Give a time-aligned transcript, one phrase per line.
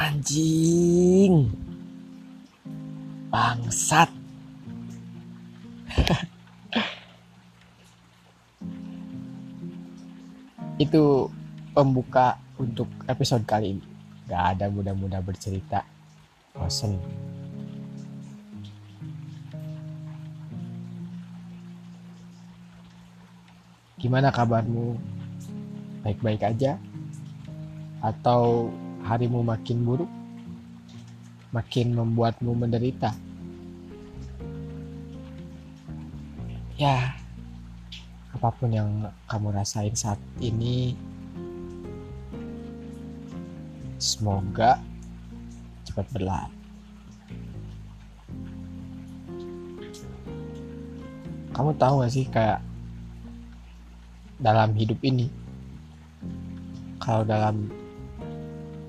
[0.00, 1.52] Anjing.
[3.28, 4.08] Bangsat.
[10.80, 11.28] Itu
[11.76, 13.84] pembuka untuk episode kali ini.
[14.24, 15.84] Gak ada mudah-mudah bercerita.
[16.56, 16.96] Bosen.
[24.00, 24.96] Gimana kabarmu?
[26.00, 26.80] Baik-baik aja?
[28.00, 28.72] Atau
[29.10, 30.06] harimu makin buruk?
[31.50, 33.10] Makin membuatmu menderita?
[36.78, 37.18] Ya,
[38.30, 40.94] apa pun yang kamu rasain saat ini,
[43.98, 44.78] semoga
[45.82, 46.54] cepat berlalu.
[51.50, 52.62] Kamu tahu gak sih kayak
[54.40, 55.28] dalam hidup ini,
[56.96, 57.68] kalau dalam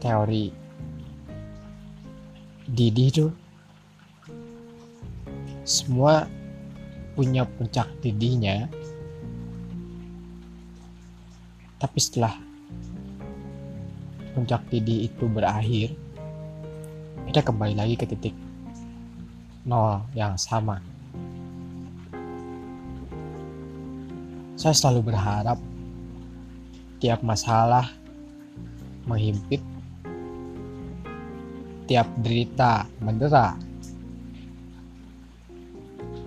[0.02, 0.50] teori.
[2.66, 3.30] Didi itu
[5.62, 6.26] semua
[7.14, 8.66] punya puncak didihnya.
[11.78, 12.34] Tapi setelah
[14.34, 15.94] puncak didih itu berakhir
[17.28, 18.36] kita kembali lagi ke titik
[19.64, 20.82] nol yang sama.
[24.58, 25.58] Saya selalu berharap
[27.02, 27.90] tiap masalah
[29.10, 29.62] menghimpit
[31.86, 33.58] tiap derita mendera.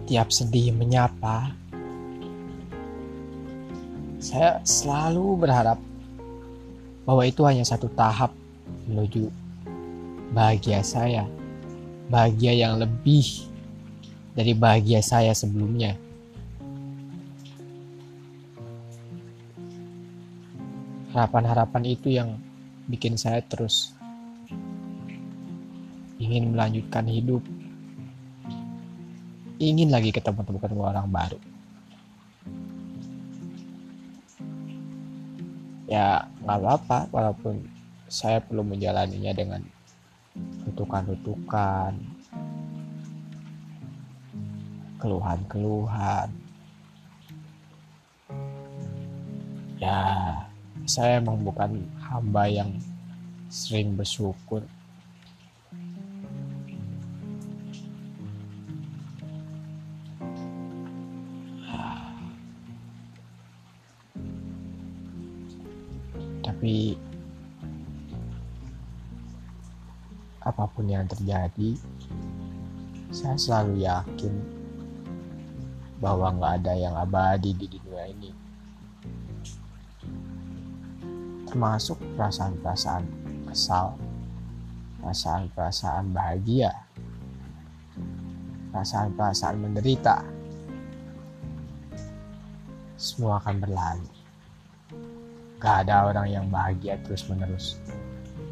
[0.05, 1.52] Tiap sedih menyapa.
[4.20, 5.78] Saya selalu berharap
[7.05, 8.32] bahwa itu hanya satu tahap
[8.88, 9.28] menuju
[10.32, 11.28] bahagia saya.
[12.08, 13.48] Bahagia yang lebih
[14.36, 15.97] dari bahagia saya sebelumnya.
[21.14, 22.36] Harapan-harapan itu yang
[22.91, 23.94] bikin saya terus
[26.19, 27.42] ingin melanjutkan hidup.
[29.58, 31.38] Ingin lagi ketemu ketemu orang baru.
[35.84, 37.64] Ya nggak apa-apa walaupun
[38.10, 39.62] saya perlu menjalaninya dengan
[40.66, 41.94] rutukan-rutukan
[44.98, 46.32] keluhan-keluhan.
[49.76, 50.00] Ya
[50.88, 52.72] saya emang bukan hamba yang
[53.53, 54.64] sering bersyukur.
[66.64, 66.97] Tapi
[70.41, 71.76] apa pun yang terjadi,
[73.12, 74.32] saya selalu yakin
[76.00, 78.32] bahwa nggak ada yang abadi di dunia ini.
[81.44, 83.04] termasuk perasaan-perasaan
[83.53, 84.00] kesal,
[85.04, 86.72] perasaan-perasaan bahagia,
[88.72, 90.24] perasaan-perasaan menderita.
[92.97, 94.13] Semua akan berlalu.
[95.64, 97.80] Gak ada orang yang bahagia terus-menerus.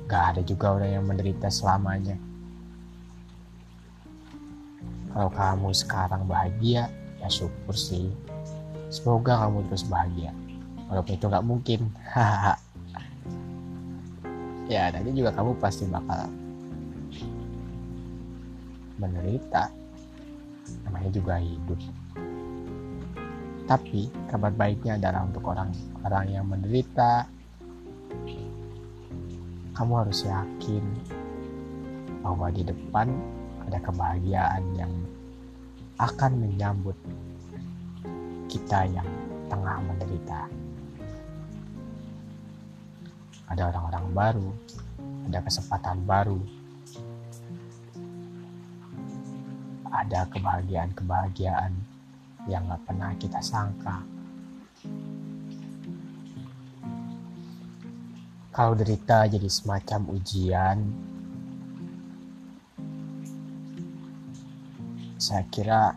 [0.08, 2.16] Gak ada juga orang yang menderita selamanya.
[5.12, 6.88] Kalau kamu sekarang bahagia,
[7.20, 8.08] ya syukur sih.
[8.88, 10.32] Semoga kamu terus bahagia.
[10.88, 11.80] Walaupun itu gak mungkin.
[14.70, 16.32] Ya nanti juga kamu pasti bakal
[18.96, 19.68] menderita
[20.86, 21.76] namanya juga hidup
[23.66, 27.26] tapi kabar baiknya adalah untuk orang-orang yang menderita.
[29.72, 30.84] Kamu harus yakin
[32.22, 33.08] bahwa di depan
[33.66, 34.92] ada kebahagiaan yang
[35.96, 36.98] akan menyambut
[38.50, 39.08] kita yang
[39.48, 40.50] tengah menderita.
[43.48, 44.48] Ada orang-orang baru,
[45.28, 46.40] ada kesempatan baru,
[49.92, 51.72] ada kebahagiaan-kebahagiaan
[52.50, 54.02] yang gak pernah kita sangka.
[58.52, 60.78] Kalau derita jadi semacam ujian,
[65.16, 65.96] saya kira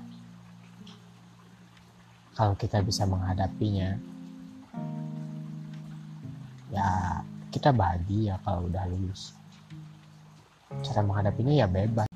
[2.36, 4.00] kalau kita bisa menghadapinya,
[6.72, 6.88] ya
[7.56, 9.32] kita bahagia kalau udah lulus
[10.84, 12.10] cara menghadapinya ya bebas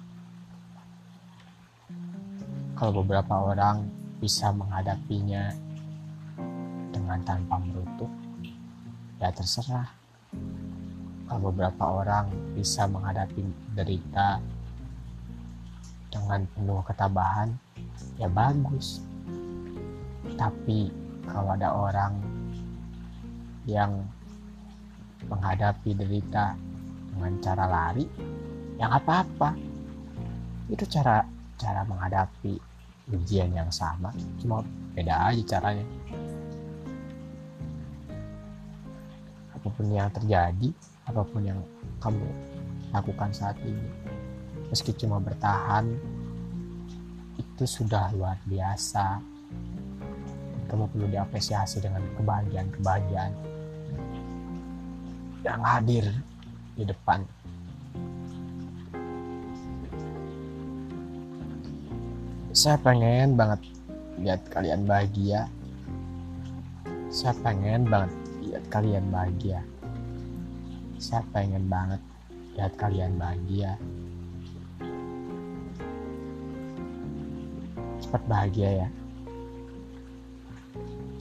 [2.75, 5.55] kalau beberapa orang bisa menghadapinya
[6.91, 8.11] dengan tanpa merutuk
[9.19, 9.87] ya terserah.
[11.27, 13.41] Kalau beberapa orang bisa menghadapi
[13.77, 14.43] derita
[16.09, 17.55] dengan penuh ketabahan
[18.19, 18.99] ya bagus.
[20.35, 20.91] Tapi
[21.29, 22.13] kalau ada orang
[23.69, 24.03] yang
[25.29, 26.57] menghadapi derita
[27.13, 28.05] dengan cara lari
[28.75, 29.49] ya nggak apa-apa.
[30.67, 31.21] Itu cara
[31.59, 32.55] cara menghadapi
[33.13, 34.13] ujian yang sama.
[34.41, 34.61] Cuma
[34.93, 35.85] beda aja caranya.
[39.53, 40.69] Apa pun yang terjadi
[41.09, 41.59] apa pun yang
[41.97, 42.29] kamu
[42.93, 43.89] lakukan saat ini
[44.69, 45.89] meski cuma bertahan
[47.37, 49.17] itu sudah luar biasa.
[50.69, 53.33] Kamu perlu diapresiasi dengan kebahagiaan-kebahagiaan
[55.41, 56.05] yang hadir
[56.77, 57.25] di depan
[62.49, 63.61] saya pengen banget
[64.17, 65.45] lihat kalian bahagia.
[67.13, 68.09] Saya pengen banget
[68.41, 69.61] lihat kalian bahagia.
[70.97, 72.01] Saya pengen banget
[72.57, 73.77] lihat kalian bahagia.
[78.01, 78.87] Cepat bahagia ya.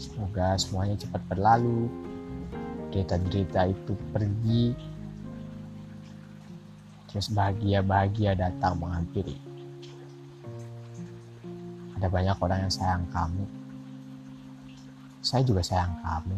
[0.00, 1.92] Semoga semuanya cepat berlalu.
[2.88, 4.72] Derita-derita itu pergi.
[7.12, 9.47] Terus bahagia-bahagia datang menghampiri
[11.98, 13.42] ada banyak orang yang sayang kamu.
[15.18, 16.36] Saya juga sayang kamu.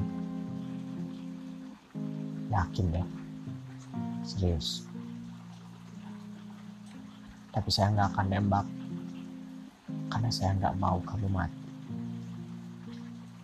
[2.49, 3.07] Yakin deh
[4.25, 4.89] serius.
[7.53, 8.67] Tapi saya nggak akan nembak.
[10.11, 11.61] Karena saya nggak mau kamu mati.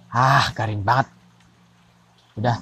[0.08, 1.12] Ah garing banget.
[2.40, 2.56] Udah